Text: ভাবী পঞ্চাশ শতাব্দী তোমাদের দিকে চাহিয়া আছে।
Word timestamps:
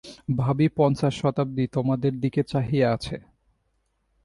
ভাবী 0.37 0.67
পঞ্চাশ 0.77 1.13
শতাব্দী 1.21 1.65
তোমাদের 1.67 2.13
দিকে 2.19 2.41
চাহিয়া 2.43 2.87
আছে। 2.93 3.15